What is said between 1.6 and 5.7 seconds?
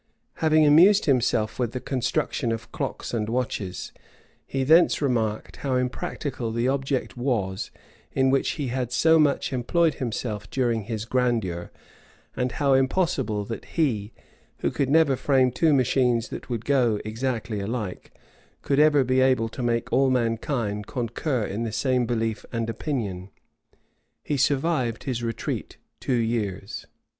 the construction of clocks and watches, he thence remarked,